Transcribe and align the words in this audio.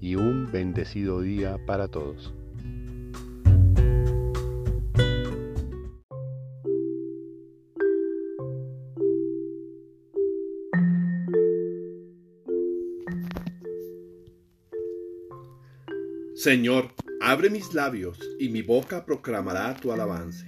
y 0.00 0.14
un 0.14 0.50
bendecido 0.50 1.20
día 1.20 1.58
para 1.66 1.88
todos. 1.88 2.32
Señor, 16.34 16.92
abre 17.20 17.50
mis 17.50 17.74
labios 17.74 18.16
y 18.38 18.48
mi 18.48 18.62
boca 18.62 19.04
proclamará 19.04 19.74
tu 19.74 19.90
alabanza. 19.90 20.46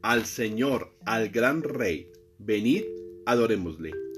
Al 0.00 0.24
Señor, 0.24 0.90
al 1.04 1.28
gran 1.28 1.62
Rey, 1.62 2.10
venid, 2.38 2.84
adorémosle. 3.26 4.11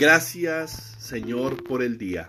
Gracias, 0.00 0.96
Señor, 0.98 1.62
por 1.62 1.82
el 1.82 1.98
día. 1.98 2.26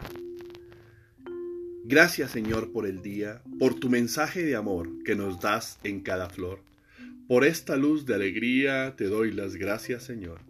Gracias, 1.85 2.31
Señor, 2.31 2.73
por 2.73 2.85
el 2.85 3.01
día, 3.01 3.41
por 3.59 3.75
tu 3.75 3.89
mensaje 3.89 4.43
de 4.43 4.57
amor 4.57 4.89
que 5.05 5.15
nos 5.15 5.39
das 5.39 5.79
en 5.85 6.01
cada 6.01 6.29
flor. 6.29 6.59
Por 7.29 7.45
esta 7.45 7.77
luz 7.77 8.05
de 8.05 8.15
alegría 8.15 8.97
te 8.97 9.05
doy 9.05 9.31
las 9.31 9.55
gracias, 9.55 10.03
Señor. 10.03 10.41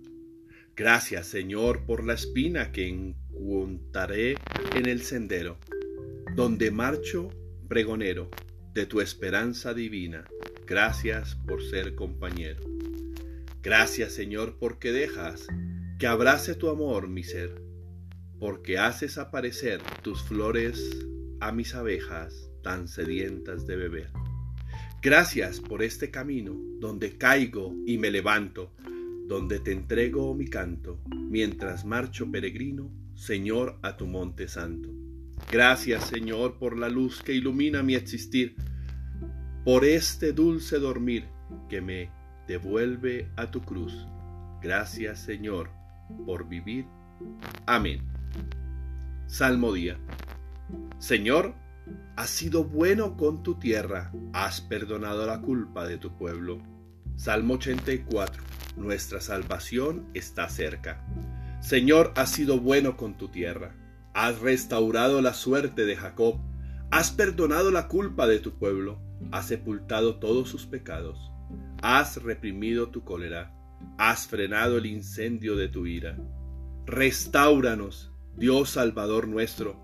Gracias, 0.76 1.28
Señor, 1.28 1.86
por 1.86 2.04
la 2.04 2.16
espina 2.16 2.72
que 2.72 2.88
encontraré 2.88 4.38
en 4.76 4.88
el 4.88 5.04
sendero, 5.04 5.60
donde 6.36 6.72
marcho 6.72 7.30
pregonero 7.68 8.32
de 8.74 8.88
tu 8.88 9.00
esperanza 9.00 9.76
divina. 9.76 10.26
Gracias 10.66 11.36
por 11.36 11.62
ser 11.62 11.94
compañero. 11.94 12.64
Gracias, 13.62 14.12
Señor, 14.12 14.58
porque 14.60 14.92
dejas 14.92 15.46
que 16.02 16.08
abrace 16.08 16.56
tu 16.56 16.68
amor 16.70 17.10
mi 17.10 17.22
ser, 17.22 17.62
porque 18.40 18.80
haces 18.80 19.20
aparecer 19.20 19.84
tus 20.02 20.24
flores 20.24 21.06
a 21.40 21.52
mis 21.52 21.76
abejas 21.76 22.50
tan 22.64 22.88
sedientas 22.88 23.68
de 23.68 23.76
beber. 23.76 24.10
Gracias 25.04 25.60
por 25.60 25.84
este 25.84 26.10
camino 26.10 26.60
donde 26.80 27.20
caigo 27.20 27.76
y 27.86 28.00
me 28.00 28.10
levanto, 28.10 28.74
donde 29.28 29.60
te 29.60 29.74
entrego 29.74 30.34
mi 30.34 30.48
canto, 30.48 31.00
mientras 31.30 31.86
marcho 31.86 32.32
peregrino, 32.32 32.90
Señor, 33.14 33.78
a 33.84 33.96
tu 33.96 34.08
monte 34.08 34.48
santo. 34.48 34.90
Gracias, 35.52 36.08
Señor, 36.08 36.58
por 36.58 36.80
la 36.80 36.90
luz 36.90 37.22
que 37.22 37.34
ilumina 37.34 37.84
mi 37.84 37.94
existir, 37.94 38.56
por 39.64 39.86
este 39.86 40.34
dulce 40.34 40.80
dormir 40.80 41.26
que 41.70 41.80
me 41.80 42.10
devuelve 42.48 43.30
a 43.36 43.52
tu 43.52 43.62
cruz. 43.62 44.08
Gracias, 44.64 45.20
Señor, 45.20 45.70
por 46.26 46.48
vivir. 46.48 46.86
Amén. 47.66 48.02
Salmo 49.28 49.74
día. 49.74 49.98
Señor, 51.00 51.56
has 52.16 52.30
sido 52.30 52.64
bueno 52.64 53.18
con 53.18 53.44
tu 53.44 53.56
tierra, 53.56 54.12
has 54.34 54.62
perdonado 54.62 55.26
la 55.26 55.42
culpa 55.42 55.88
de 55.88 55.98
tu 55.98 56.18
pueblo. 56.18 56.62
Salmo 57.16 57.56
84. 57.56 58.44
Nuestra 58.78 59.22
salvación 59.22 60.08
está 60.14 60.50
cerca. 60.50 61.06
Señor, 61.60 62.14
has 62.16 62.32
sido 62.32 62.60
bueno 62.60 62.98
con 62.98 63.18
tu 63.18 63.28
tierra, 63.28 63.76
has 64.14 64.40
restaurado 64.40 65.22
la 65.22 65.34
suerte 65.34 65.86
de 65.86 65.96
Jacob, 65.96 66.40
has 66.90 67.12
perdonado 67.12 67.72
la 67.72 67.88
culpa 67.88 68.28
de 68.28 68.40
tu 68.40 68.54
pueblo, 68.58 69.00
has 69.32 69.48
sepultado 69.48 70.16
todos 70.16 70.50
sus 70.50 70.66
pecados, 70.66 71.32
has 71.82 72.22
reprimido 72.24 72.90
tu 72.90 73.04
cólera 73.04 73.54
has 73.98 74.28
frenado 74.28 74.78
el 74.78 74.86
incendio 74.86 75.56
de 75.56 75.68
tu 75.68 75.86
ira. 75.86 76.18
Restáuranos, 76.86 78.12
Dios 78.36 78.72
Salvador 78.72 79.28
nuestro, 79.28 79.80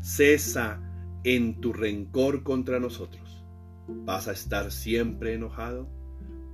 cesa 0.00 0.80
en 1.24 1.60
tu 1.60 1.72
rencor 1.72 2.42
contra 2.42 2.80
nosotros. 2.80 3.44
¿Vas 3.88 4.28
a 4.28 4.32
estar 4.32 4.70
siempre 4.70 5.34
enojado? 5.34 5.88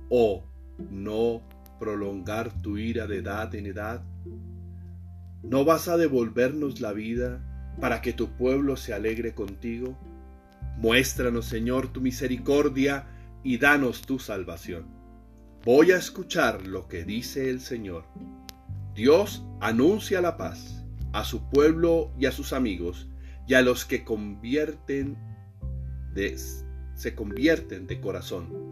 ¿O 0.09 0.45
no 0.89 1.43
prolongar 1.79 2.61
tu 2.61 2.77
ira 2.77 3.07
de 3.07 3.17
edad 3.17 3.53
en 3.55 3.65
edad? 3.65 4.03
¿No 5.43 5.65
vas 5.65 5.87
a 5.87 5.97
devolvernos 5.97 6.81
la 6.81 6.93
vida 6.93 7.75
para 7.79 8.01
que 8.01 8.13
tu 8.13 8.29
pueblo 8.29 8.75
se 8.75 8.93
alegre 8.93 9.33
contigo? 9.33 9.97
Muéstranos, 10.77 11.45
Señor, 11.45 11.87
tu 11.91 12.01
misericordia 12.01 13.07
y 13.43 13.57
danos 13.57 14.01
tu 14.01 14.19
salvación. 14.19 14.98
Voy 15.65 15.91
a 15.91 15.97
escuchar 15.97 16.65
lo 16.65 16.87
que 16.87 17.03
dice 17.03 17.49
el 17.49 17.59
Señor. 17.59 18.05
Dios 18.95 19.43
anuncia 19.59 20.21
la 20.21 20.37
paz 20.37 20.85
a 21.11 21.25
su 21.25 21.49
pueblo 21.49 22.11
y 22.17 22.27
a 22.27 22.31
sus 22.31 22.53
amigos 22.53 23.09
y 23.47 23.55
a 23.55 23.61
los 23.61 23.85
que 23.85 24.03
convierten 24.03 25.17
se 26.95 27.15
convierten 27.15 27.87
de 27.87 27.99
corazón. 28.01 28.71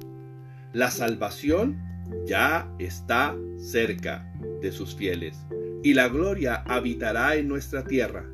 La 0.73 0.91
salvación 0.91 1.77
ya 2.25 2.69
está 2.79 3.35
cerca 3.57 4.29
de 4.61 4.71
sus 4.71 4.95
fieles 4.95 5.37
y 5.83 5.93
la 5.93 6.09
gloria 6.09 6.63
habitará 6.67 7.35
en 7.35 7.47
nuestra 7.47 7.83
tierra. 7.85 8.25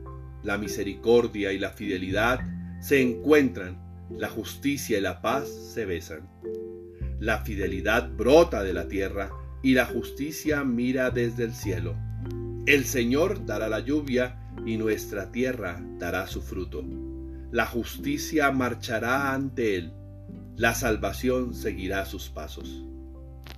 La 0.41 0.57
misericordia 0.57 1.53
y 1.53 1.59
la 1.59 1.71
fidelidad 1.71 2.39
se 2.81 3.01
encuentran, 3.01 3.77
la 4.09 4.29
justicia 4.29 4.97
y 4.97 5.01
la 5.01 5.21
paz 5.21 5.47
se 5.47 5.85
besan. 5.85 6.27
La 7.23 7.39
fidelidad 7.39 8.11
brota 8.11 8.63
de 8.63 8.73
la 8.73 8.89
tierra 8.89 9.31
y 9.61 9.75
la 9.75 9.85
justicia 9.85 10.65
mira 10.65 11.09
desde 11.09 11.45
el 11.45 11.53
cielo. 11.53 11.95
El 12.65 12.83
Señor 12.83 13.45
dará 13.45 13.69
la 13.69 13.79
lluvia 13.79 14.35
y 14.65 14.75
nuestra 14.75 15.31
tierra 15.31 15.81
dará 15.97 16.27
su 16.27 16.41
fruto. 16.41 16.83
La 17.49 17.65
justicia 17.65 18.51
marchará 18.51 19.33
ante 19.33 19.77
él, 19.77 19.93
la 20.57 20.75
salvación 20.75 21.53
seguirá 21.53 22.03
sus 22.03 22.27
pasos. 22.27 22.83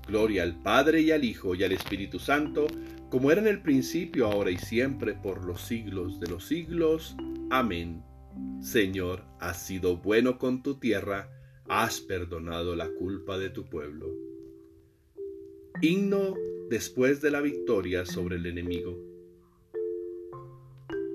Gloria 0.07 0.43
al 0.43 0.61
Padre 0.61 1.01
y 1.01 1.09
al 1.09 1.23
Hijo 1.23 1.55
y 1.55 1.63
al 1.63 1.71
Espíritu 1.71 2.19
Santo, 2.19 2.67
como 3.09 3.31
era 3.31 3.41
en 3.41 3.47
el 3.47 3.63
principio, 3.63 4.27
ahora 4.27 4.51
y 4.51 4.59
siempre, 4.59 5.15
por 5.15 5.43
los 5.43 5.61
siglos 5.61 6.19
de 6.19 6.27
los 6.27 6.45
siglos. 6.45 7.15
Amén. 7.49 8.03
Señor, 8.61 9.23
has 9.39 9.59
sido 9.59 9.97
bueno 9.97 10.37
con 10.37 10.61
tu 10.61 10.75
tierra, 10.75 11.29
has 11.67 11.99
perdonado 12.01 12.75
la 12.75 12.89
culpa 12.89 13.37
de 13.37 13.49
tu 13.49 13.65
pueblo. 13.65 14.13
Himno 15.81 16.35
después 16.69 17.21
de 17.21 17.31
la 17.31 17.41
victoria 17.41 18.05
sobre 18.05 18.37
el 18.37 18.45
enemigo. 18.45 18.97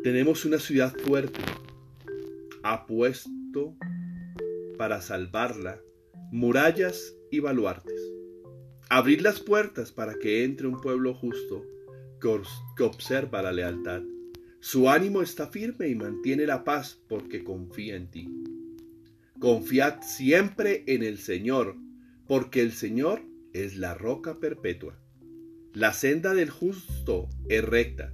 Tenemos 0.02 0.44
una 0.44 0.58
ciudad 0.58 0.94
fuerte, 0.98 1.40
apuesto 2.62 3.74
para 4.78 5.00
salvarla 5.00 5.80
murallas 6.32 7.16
y 7.30 7.40
baluartes. 7.40 8.00
Abrir 8.88 9.22
las 9.22 9.40
puertas 9.40 9.92
para 9.92 10.14
que 10.14 10.44
entre 10.44 10.66
un 10.66 10.80
pueblo 10.80 11.14
justo 11.14 11.64
que 12.20 12.82
observa 12.82 13.42
la 13.42 13.52
lealtad. 13.52 14.02
Su 14.60 14.90
ánimo 14.90 15.22
está 15.22 15.46
firme 15.46 15.88
y 15.88 15.94
mantiene 15.94 16.46
la 16.46 16.64
paz 16.64 17.00
porque 17.08 17.42
confía 17.42 17.96
en 17.96 18.10
ti. 18.10 18.39
Confiad 19.40 20.02
siempre 20.02 20.84
en 20.86 21.02
el 21.02 21.16
Señor, 21.16 21.74
porque 22.28 22.60
el 22.60 22.72
Señor 22.72 23.22
es 23.54 23.74
la 23.74 23.94
roca 23.94 24.38
perpetua. 24.38 25.00
La 25.72 25.94
senda 25.94 26.34
del 26.34 26.50
justo 26.50 27.26
es 27.48 27.64
recta. 27.64 28.12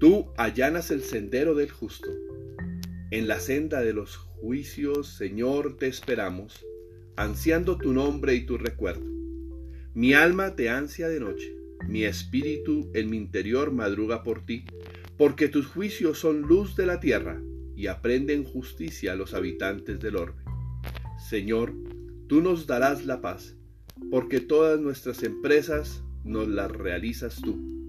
Tú 0.00 0.32
allanas 0.38 0.90
el 0.90 1.02
sendero 1.02 1.54
del 1.54 1.70
justo. 1.70 2.08
En 3.10 3.28
la 3.28 3.40
senda 3.40 3.82
de 3.82 3.92
los 3.92 4.16
juicios, 4.16 5.08
Señor, 5.18 5.76
te 5.76 5.86
esperamos, 5.86 6.64
ansiando 7.16 7.76
tu 7.76 7.92
nombre 7.92 8.34
y 8.34 8.46
tu 8.46 8.56
recuerdo. 8.56 9.04
Mi 9.92 10.14
alma 10.14 10.56
te 10.56 10.70
ansia 10.70 11.10
de 11.10 11.20
noche, 11.20 11.54
mi 11.86 12.04
espíritu 12.04 12.90
en 12.94 13.10
mi 13.10 13.18
interior 13.18 13.70
madruga 13.70 14.22
por 14.22 14.46
ti, 14.46 14.64
porque 15.18 15.48
tus 15.48 15.66
juicios 15.66 16.18
son 16.18 16.40
luz 16.40 16.74
de 16.74 16.86
la 16.86 17.00
tierra 17.00 17.38
y 17.78 17.86
aprenden 17.86 18.42
justicia 18.42 19.12
a 19.12 19.14
los 19.14 19.34
habitantes 19.34 20.00
del 20.00 20.16
orbe. 20.16 20.42
Señor, 21.16 21.72
tú 22.26 22.42
nos 22.42 22.66
darás 22.66 23.06
la 23.06 23.20
paz, 23.20 23.54
porque 24.10 24.40
todas 24.40 24.80
nuestras 24.80 25.22
empresas 25.22 26.02
nos 26.24 26.48
las 26.48 26.72
realizas 26.72 27.40
tú. 27.40 27.88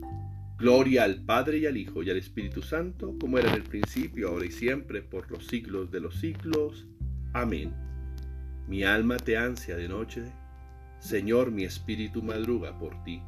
Gloria 0.59 1.05
al 1.05 1.25
Padre 1.25 1.57
y 1.57 1.65
al 1.65 1.75
Hijo 1.75 2.03
y 2.03 2.11
al 2.11 2.17
Espíritu 2.17 2.61
Santo, 2.61 3.15
como 3.19 3.39
era 3.39 3.49
en 3.49 3.55
el 3.55 3.63
principio, 3.63 4.29
ahora 4.29 4.45
y 4.45 4.51
siempre, 4.51 5.01
por 5.01 5.31
los 5.31 5.47
siglos 5.47 5.89
de 5.89 6.01
los 6.01 6.17
siglos. 6.17 6.85
Amén. 7.33 7.73
Mi 8.67 8.83
alma 8.83 9.17
te 9.17 9.37
ansia 9.37 9.75
de 9.75 9.89
noche, 9.89 10.21
Señor, 10.99 11.49
mi 11.49 11.63
espíritu 11.63 12.21
madruga 12.21 12.77
por 12.77 13.03
ti. 13.03 13.23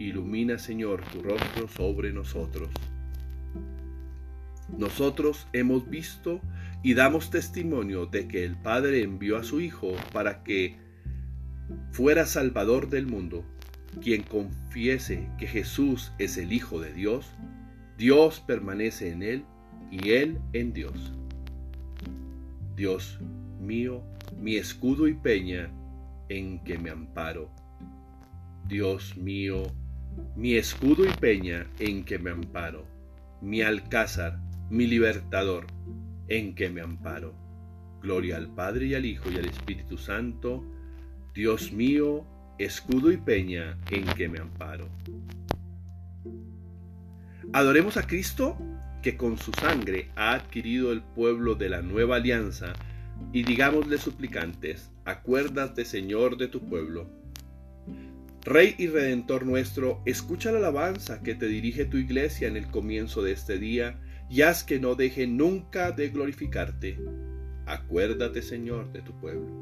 Ilumina, 0.00 0.58
Señor, 0.58 1.04
tu 1.12 1.22
rostro 1.22 1.68
sobre 1.68 2.12
nosotros. 2.12 2.68
Nosotros 4.68 5.46
hemos 5.52 5.88
visto 5.88 6.40
y 6.82 6.94
damos 6.94 7.30
testimonio 7.30 8.06
de 8.06 8.28
que 8.28 8.44
el 8.44 8.56
Padre 8.56 9.02
envió 9.02 9.36
a 9.36 9.44
su 9.44 9.60
Hijo 9.60 9.94
para 10.12 10.42
que 10.42 10.76
fuera 11.92 12.26
Salvador 12.26 12.88
del 12.88 13.06
mundo 13.06 13.44
quien 14.00 14.22
confiese 14.22 15.28
que 15.38 15.46
Jesús 15.46 16.12
es 16.18 16.36
el 16.36 16.52
Hijo 16.52 16.80
de 16.80 16.92
Dios, 16.92 17.32
Dios 17.96 18.40
permanece 18.40 19.10
en 19.10 19.22
él 19.22 19.44
y 19.90 20.10
él 20.10 20.38
en 20.52 20.72
Dios. 20.72 21.12
Dios 22.76 23.18
mío, 23.60 24.02
mi 24.38 24.56
escudo 24.56 25.08
y 25.08 25.14
peña 25.14 25.70
en 26.28 26.62
que 26.62 26.78
me 26.78 26.90
amparo. 26.90 27.50
Dios 28.68 29.16
mío, 29.16 29.62
mi 30.34 30.56
escudo 30.56 31.06
y 31.06 31.12
peña 31.12 31.66
en 31.78 32.04
que 32.04 32.18
me 32.18 32.30
amparo. 32.30 32.84
Mi 33.40 33.62
alcázar, 33.62 34.38
mi 34.70 34.86
libertador, 34.86 35.66
en 36.28 36.54
que 36.54 36.70
me 36.70 36.80
amparo. 36.80 37.34
Gloria 38.02 38.36
al 38.36 38.54
Padre 38.54 38.86
y 38.86 38.94
al 38.94 39.04
Hijo 39.04 39.30
y 39.30 39.36
al 39.36 39.46
Espíritu 39.46 39.96
Santo. 39.96 40.64
Dios 41.34 41.72
mío, 41.72 42.24
escudo 42.58 43.12
y 43.12 43.16
peña 43.16 43.78
en 43.90 44.04
que 44.14 44.28
me 44.28 44.38
amparo. 44.38 44.88
Adoremos 47.52 47.96
a 47.96 48.06
Cristo 48.06 48.56
que 49.02 49.16
con 49.16 49.38
su 49.38 49.52
sangre 49.52 50.10
ha 50.16 50.32
adquirido 50.32 50.90
el 50.90 51.02
pueblo 51.02 51.54
de 51.54 51.68
la 51.68 51.80
nueva 51.80 52.16
alianza 52.16 52.72
y 53.32 53.44
digámosle 53.44 53.98
suplicantes, 53.98 54.90
acuérdate 55.04 55.84
Señor 55.84 56.36
de 56.38 56.48
tu 56.48 56.68
pueblo. 56.68 57.08
Rey 58.42 58.74
y 58.78 58.88
Redentor 58.88 59.44
nuestro, 59.46 60.02
escucha 60.06 60.52
la 60.52 60.58
alabanza 60.58 61.22
que 61.22 61.34
te 61.34 61.46
dirige 61.46 61.84
tu 61.84 61.96
iglesia 61.96 62.48
en 62.48 62.56
el 62.56 62.66
comienzo 62.68 63.22
de 63.22 63.32
este 63.32 63.58
día 63.58 63.98
y 64.28 64.42
haz 64.42 64.64
que 64.64 64.78
no 64.78 64.94
deje 64.94 65.26
nunca 65.26 65.92
de 65.92 66.08
glorificarte. 66.08 66.98
Acuérdate 67.66 68.42
Señor 68.42 68.92
de 68.92 69.02
tu 69.02 69.12
pueblo. 69.18 69.60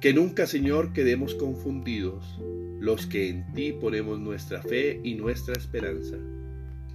Que 0.00 0.12
nunca, 0.12 0.46
Señor, 0.46 0.92
quedemos 0.92 1.34
confundidos 1.34 2.38
los 2.78 3.06
que 3.06 3.28
en 3.28 3.52
ti 3.54 3.72
ponemos 3.72 4.20
nuestra 4.20 4.62
fe 4.62 5.00
y 5.02 5.14
nuestra 5.14 5.54
esperanza. 5.54 6.16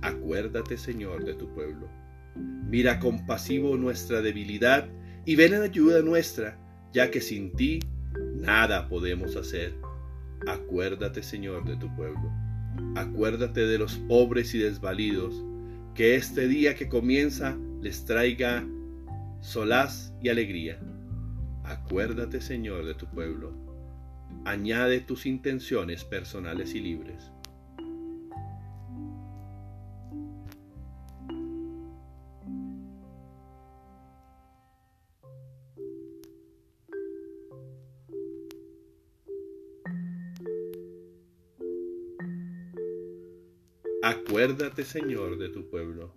Acuérdate, 0.02 0.78
Señor, 0.78 1.26
de 1.26 1.34
tu 1.34 1.54
pueblo. 1.54 1.90
Mira 2.36 3.00
compasivo 3.00 3.76
nuestra 3.78 4.22
debilidad 4.22 4.88
y 5.26 5.36
ven 5.36 5.54
en 5.54 5.64
ayuda 5.64 6.02
nuestra, 6.02 6.58
ya 6.94 7.12
que 7.12 7.22
sin 7.22 7.54
ti 7.54 7.80
nada 8.36 8.88
podemos 8.88 9.36
hacer. 9.36 9.76
Acuérdate, 10.48 11.24
Señor, 11.24 11.66
de 11.66 11.76
tu 11.76 11.94
pueblo. 11.96 12.32
Acuérdate 12.96 13.66
de 13.66 13.78
los 13.78 13.98
pobres 13.98 14.54
y 14.56 14.60
desvalidos, 14.60 15.44
que 15.96 16.16
este 16.16 16.48
día 16.48 16.76
que 16.76 16.88
comienza 16.88 17.58
les 17.82 18.06
traiga 18.06 18.66
solaz 19.42 20.14
y 20.22 20.30
alegría. 20.30 20.80
Acuérdate, 21.64 22.42
Señor, 22.42 22.86
de 22.86 22.94
tu 22.94 23.08
pueblo. 23.08 23.54
Añade 24.46 25.02
tus 25.02 25.26
intenciones 25.26 26.04
personales 26.04 26.74
y 26.74 26.80
libres. 26.80 27.32
Acuérdate, 44.04 44.84
Señor, 44.84 45.38
de 45.38 45.50
tu 45.50 45.70
pueblo. 45.70 46.16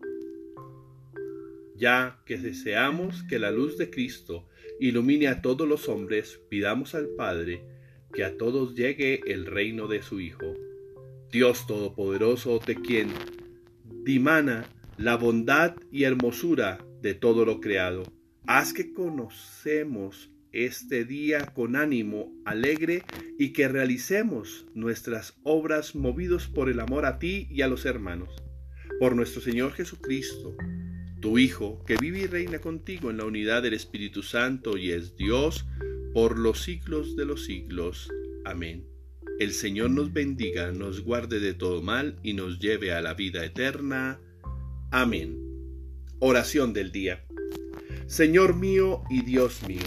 Ya 1.76 2.22
que 2.25 2.38
deseamos 2.38 3.22
que 3.25 3.38
la 3.38 3.50
luz 3.50 3.76
de 3.76 3.90
Cristo 3.90 4.48
ilumine 4.81 5.28
a 5.28 5.42
todos 5.42 5.69
los 5.69 5.88
hombres, 5.90 6.40
pidamos 6.48 6.94
al 6.94 7.08
Padre 7.08 7.62
que 8.12 8.25
a 8.25 8.38
todos 8.38 8.75
llegue 8.75 9.20
el 9.26 9.44
reino 9.44 9.86
de 9.86 10.02
su 10.02 10.20
Hijo. 10.20 10.54
Dios 11.31 11.66
Todopoderoso, 11.66 12.58
de 12.64 12.76
quien 12.76 13.08
dimana 14.04 14.64
la 14.96 15.16
bondad 15.16 15.75
y 15.90 16.04
hermosura 16.04 16.78
de 17.02 17.12
todo 17.12 17.44
lo 17.44 17.60
creado, 17.60 18.04
haz 18.46 18.72
que 18.72 18.94
conocemos 18.94 20.30
este 20.54 21.04
día 21.04 21.46
con 21.46 21.74
ánimo 21.74 22.32
alegre 22.44 23.02
y 23.38 23.52
que 23.52 23.66
realicemos 23.66 24.66
nuestras 24.72 25.34
obras 25.42 25.96
movidos 25.96 26.46
por 26.46 26.70
el 26.70 26.78
amor 26.78 27.06
a 27.06 27.18
ti 27.18 27.48
y 27.50 27.62
a 27.62 27.68
los 27.68 27.84
hermanos. 27.84 28.30
Por 29.00 29.16
nuestro 29.16 29.42
Señor 29.42 29.72
Jesucristo, 29.72 30.56
tu 31.20 31.38
Hijo, 31.38 31.82
que 31.84 31.96
vive 31.96 32.20
y 32.20 32.26
reina 32.26 32.60
contigo 32.60 33.10
en 33.10 33.16
la 33.16 33.24
unidad 33.24 33.62
del 33.62 33.74
Espíritu 33.74 34.22
Santo 34.22 34.76
y 34.76 34.92
es 34.92 35.16
Dios 35.16 35.66
por 36.12 36.38
los 36.38 36.62
siglos 36.62 37.16
de 37.16 37.24
los 37.24 37.44
siglos. 37.44 38.08
Amén. 38.44 38.87
El 39.40 39.52
Señor 39.52 39.90
nos 39.90 40.12
bendiga, 40.12 40.70
nos 40.70 41.00
guarde 41.00 41.40
de 41.40 41.54
todo 41.54 41.82
mal 41.82 42.20
y 42.23 42.34
nos 42.34 42.61
lleve 42.61 42.92
a 42.92 43.02
la 43.02 43.14
vida 43.14 43.44
eterna. 43.44 44.20
Amén. 44.92 45.37
Oración 46.20 46.73
del 46.73 46.92
día. 46.92 47.25
Señor 48.06 48.54
mío 48.54 49.02
y 49.11 49.23
Dios 49.25 49.66
mío, 49.66 49.80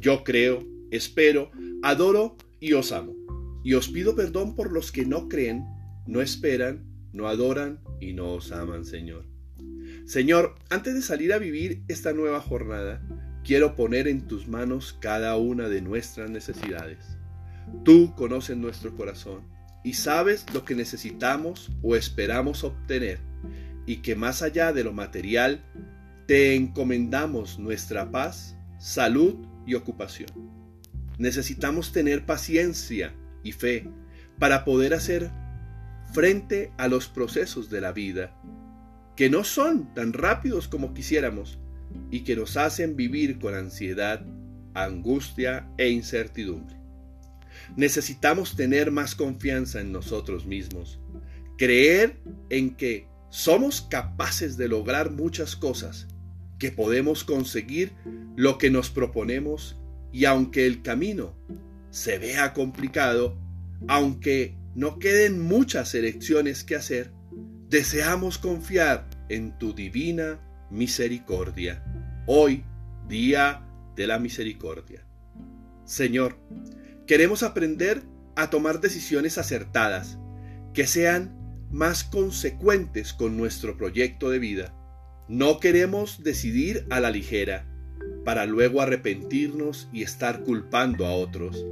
yo 0.00 0.24
creo, 0.24 0.66
espero, 0.90 1.50
adoro 1.82 2.36
y 2.58 2.72
os 2.72 2.92
amo. 2.92 3.14
Y 3.62 3.74
os 3.74 3.88
pido 3.88 4.16
perdón 4.16 4.54
por 4.54 4.72
los 4.72 4.90
que 4.92 5.04
no 5.04 5.28
creen, 5.28 5.64
no 6.06 6.20
esperan, 6.20 6.86
no 7.12 7.28
adoran 7.28 7.80
y 8.00 8.12
no 8.12 8.32
os 8.34 8.52
aman, 8.52 8.84
Señor. 8.84 9.26
Señor, 10.06 10.56
antes 10.70 10.94
de 10.94 11.02
salir 11.02 11.32
a 11.32 11.38
vivir 11.38 11.82
esta 11.88 12.12
nueva 12.12 12.40
jornada, 12.40 13.02
quiero 13.44 13.76
poner 13.76 14.08
en 14.08 14.26
tus 14.26 14.48
manos 14.48 14.96
cada 15.00 15.36
una 15.36 15.68
de 15.68 15.82
nuestras 15.82 16.30
necesidades. 16.30 17.18
Tú 17.84 18.14
conoces 18.16 18.56
nuestro 18.56 18.96
corazón 18.96 19.42
y 19.84 19.94
sabes 19.94 20.46
lo 20.52 20.64
que 20.64 20.74
necesitamos 20.74 21.70
o 21.82 21.96
esperamos 21.96 22.64
obtener 22.64 23.20
y 23.86 23.96
que 23.96 24.14
más 24.14 24.42
allá 24.42 24.72
de 24.72 24.84
lo 24.84 24.92
material, 24.92 25.64
te 26.26 26.54
encomendamos 26.54 27.58
nuestra 27.58 28.10
paz, 28.10 28.56
salud 28.78 29.34
y 29.70 29.74
ocupación. 29.74 30.28
Necesitamos 31.18 31.92
tener 31.92 32.26
paciencia 32.26 33.14
y 33.44 33.52
fe 33.52 33.88
para 34.38 34.64
poder 34.64 34.94
hacer 34.94 35.30
frente 36.12 36.72
a 36.76 36.88
los 36.88 37.08
procesos 37.08 37.70
de 37.70 37.80
la 37.80 37.92
vida 37.92 38.34
que 39.16 39.30
no 39.30 39.44
son 39.44 39.94
tan 39.94 40.12
rápidos 40.12 40.66
como 40.66 40.92
quisiéramos 40.92 41.58
y 42.10 42.20
que 42.20 42.36
nos 42.36 42.56
hacen 42.56 42.96
vivir 42.96 43.38
con 43.38 43.54
ansiedad, 43.54 44.24
angustia 44.74 45.68
e 45.78 45.90
incertidumbre. 45.90 46.76
Necesitamos 47.76 48.56
tener 48.56 48.90
más 48.90 49.14
confianza 49.14 49.80
en 49.80 49.92
nosotros 49.92 50.46
mismos, 50.46 50.98
creer 51.58 52.20
en 52.48 52.74
que 52.74 53.08
somos 53.28 53.82
capaces 53.82 54.56
de 54.56 54.68
lograr 54.68 55.10
muchas 55.10 55.54
cosas, 55.54 56.08
que 56.60 56.70
podemos 56.70 57.24
conseguir 57.24 57.92
lo 58.36 58.58
que 58.58 58.70
nos 58.70 58.90
proponemos 58.90 59.80
y 60.12 60.26
aunque 60.26 60.66
el 60.66 60.82
camino 60.82 61.34
se 61.90 62.18
vea 62.18 62.52
complicado, 62.52 63.36
aunque 63.88 64.54
no 64.74 64.98
queden 64.98 65.40
muchas 65.40 65.94
elecciones 65.94 66.62
que 66.62 66.76
hacer, 66.76 67.12
deseamos 67.68 68.38
confiar 68.38 69.08
en 69.30 69.58
tu 69.58 69.72
divina 69.72 70.38
misericordia. 70.70 71.82
Hoy, 72.26 72.62
día 73.08 73.66
de 73.96 74.06
la 74.06 74.18
misericordia. 74.18 75.04
Señor, 75.84 76.36
queremos 77.06 77.42
aprender 77.42 78.02
a 78.36 78.50
tomar 78.50 78.80
decisiones 78.80 79.38
acertadas, 79.38 80.18
que 80.74 80.86
sean 80.86 81.36
más 81.70 82.04
consecuentes 82.04 83.14
con 83.14 83.38
nuestro 83.38 83.78
proyecto 83.78 84.28
de 84.28 84.38
vida. 84.38 84.79
No 85.30 85.60
queremos 85.60 86.24
decidir 86.24 86.84
a 86.90 86.98
la 86.98 87.12
ligera, 87.12 87.64
para 88.24 88.46
luego 88.46 88.82
arrepentirnos 88.82 89.88
y 89.92 90.02
estar 90.02 90.42
culpando 90.42 91.06
a 91.06 91.12
otros. 91.12 91.64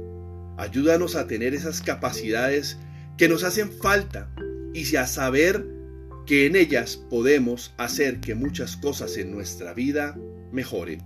Ayúdanos 0.55 1.17
a 1.17 1.27
tener 1.27 1.53
esas 1.53 1.81
capacidades 1.81 2.77
que 3.17 3.27
nos 3.27 3.43
hacen 3.43 3.69
falta 3.69 4.33
y 4.73 4.95
a 4.95 5.05
saber 5.05 5.65
que 6.25 6.45
en 6.45 6.55
ellas 6.55 7.03
podemos 7.09 7.73
hacer 7.75 8.21
que 8.21 8.33
muchas 8.33 8.77
cosas 8.77 9.17
en 9.17 9.29
nuestra 9.29 9.73
vida 9.73 10.17
mejoren. 10.53 11.03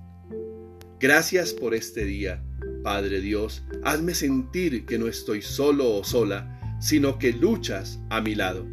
Gracias 0.99 1.53
por 1.53 1.73
este 1.73 2.05
día, 2.05 2.43
Padre 2.83 3.19
Dios. 3.19 3.63
Hazme 3.83 4.13
sentir 4.13 4.85
que 4.85 4.99
no 4.99 5.07
estoy 5.07 5.41
solo 5.41 5.95
o 5.95 6.03
sola, 6.03 6.77
sino 6.79 7.17
que 7.17 7.33
luchas 7.33 7.99
a 8.11 8.21
mi 8.21 8.35
lado. 8.35 8.67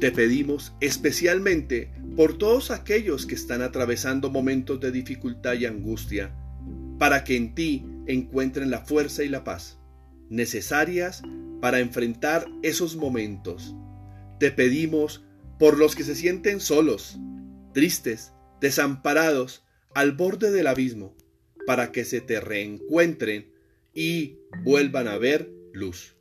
Te 0.00 0.10
pedimos 0.10 0.72
especialmente 0.80 1.93
por 2.16 2.38
todos 2.38 2.70
aquellos 2.70 3.26
que 3.26 3.34
están 3.34 3.62
atravesando 3.62 4.30
momentos 4.30 4.80
de 4.80 4.92
dificultad 4.92 5.54
y 5.54 5.66
angustia, 5.66 6.34
para 6.98 7.24
que 7.24 7.36
en 7.36 7.54
ti 7.54 7.84
encuentren 8.06 8.70
la 8.70 8.84
fuerza 8.84 9.24
y 9.24 9.28
la 9.28 9.44
paz 9.44 9.78
necesarias 10.28 11.22
para 11.60 11.80
enfrentar 11.80 12.46
esos 12.62 12.96
momentos. 12.96 13.74
Te 14.38 14.50
pedimos 14.50 15.24
por 15.58 15.78
los 15.78 15.94
que 15.94 16.04
se 16.04 16.14
sienten 16.14 16.60
solos, 16.60 17.18
tristes, 17.72 18.32
desamparados, 18.60 19.64
al 19.94 20.12
borde 20.12 20.50
del 20.50 20.66
abismo, 20.66 21.16
para 21.66 21.92
que 21.92 22.04
se 22.04 22.20
te 22.20 22.40
reencuentren 22.40 23.52
y 23.94 24.38
vuelvan 24.64 25.08
a 25.08 25.18
ver 25.18 25.50
luz. 25.72 26.16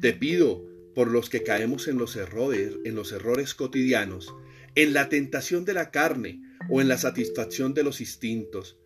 Te 0.00 0.12
pido 0.12 0.64
por 0.94 1.10
los 1.10 1.28
que 1.28 1.42
caemos 1.42 1.88
en 1.88 1.98
los 1.98 2.16
errores, 2.16 2.72
en 2.84 2.94
los 2.94 3.12
errores 3.12 3.54
cotidianos, 3.54 4.34
en 4.74 4.92
la 4.92 5.08
tentación 5.08 5.64
de 5.64 5.74
la 5.74 5.90
carne 5.90 6.42
o 6.68 6.80
en 6.80 6.88
la 6.88 6.98
satisfacción 6.98 7.74
de 7.74 7.82
los 7.82 8.00
instintos, 8.00 8.78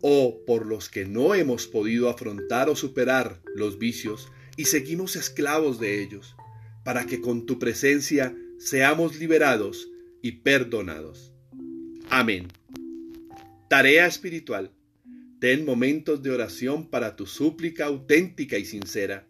o 0.00 0.44
por 0.44 0.66
los 0.66 0.90
que 0.90 1.06
no 1.06 1.34
hemos 1.34 1.66
podido 1.66 2.10
afrontar 2.10 2.68
o 2.68 2.76
superar 2.76 3.40
los 3.54 3.78
vicios 3.78 4.28
y 4.56 4.66
seguimos 4.66 5.16
esclavos 5.16 5.80
de 5.80 6.02
ellos, 6.02 6.36
para 6.84 7.06
que 7.06 7.20
con 7.20 7.46
tu 7.46 7.58
presencia 7.58 8.36
seamos 8.58 9.18
liberados 9.18 9.88
y 10.22 10.32
perdonados. 10.32 11.32
Amén. 12.10 12.48
Tarea 13.68 14.06
espiritual. 14.06 14.72
Ten 15.40 15.64
momentos 15.64 16.22
de 16.22 16.30
oración 16.30 16.88
para 16.90 17.16
tu 17.16 17.26
súplica 17.26 17.86
auténtica 17.86 18.58
y 18.58 18.64
sincera. 18.64 19.26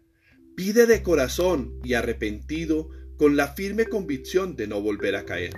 Pide 0.55 0.85
de 0.85 1.03
corazón 1.03 1.79
y 1.83 1.93
arrepentido 1.93 2.89
con 3.17 3.35
la 3.35 3.49
firme 3.49 3.85
convicción 3.85 4.55
de 4.55 4.67
no 4.67 4.81
volver 4.81 5.15
a 5.15 5.25
caer. 5.25 5.53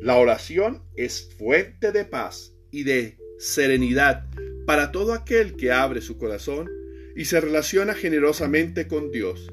La 0.00 0.16
oración 0.16 0.82
es 0.96 1.34
fuente 1.38 1.92
de 1.92 2.04
paz 2.04 2.52
y 2.70 2.84
de 2.84 3.18
serenidad 3.38 4.26
para 4.66 4.92
todo 4.92 5.12
aquel 5.12 5.56
que 5.56 5.72
abre 5.72 6.00
su 6.00 6.18
corazón 6.18 6.68
y 7.14 7.24
se 7.24 7.40
relaciona 7.40 7.94
generosamente 7.94 8.88
con 8.88 9.10
Dios. 9.10 9.48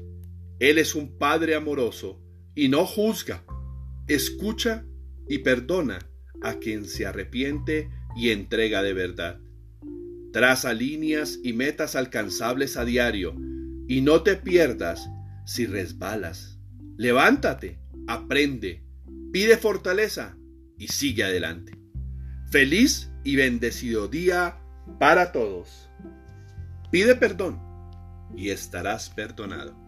Él 0.58 0.78
es 0.78 0.94
un 0.94 1.16
Padre 1.18 1.54
amoroso 1.54 2.20
y 2.54 2.68
no 2.68 2.86
juzga, 2.86 3.44
escucha 4.06 4.84
y 5.28 5.38
perdona 5.38 5.98
a 6.42 6.58
quien 6.58 6.84
se 6.84 7.06
arrepiente 7.06 7.90
y 8.16 8.30
entrega 8.30 8.82
de 8.82 8.92
verdad. 8.92 9.40
Traza 10.32 10.74
líneas 10.74 11.38
y 11.42 11.52
metas 11.52 11.96
alcanzables 11.96 12.76
a 12.76 12.84
diario 12.84 13.34
y 13.88 14.02
no 14.02 14.22
te 14.22 14.36
pierdas 14.36 15.08
si 15.46 15.66
resbalas. 15.66 16.58
Levántate, 16.96 17.78
aprende, 18.06 18.83
pide 19.34 19.56
fortaleza 19.56 20.36
y 20.78 20.86
sigue 20.86 21.24
adelante. 21.24 21.76
Feliz 22.52 23.10
y 23.24 23.34
bendecido 23.34 24.06
día 24.06 24.60
para 25.00 25.32
todos. 25.32 25.90
Pide 26.92 27.16
perdón 27.16 27.60
y 28.36 28.50
estarás 28.50 29.10
perdonado. 29.10 29.83